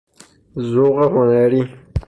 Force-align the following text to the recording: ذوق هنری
ذوق 0.71 0.97
هنری 1.13 1.61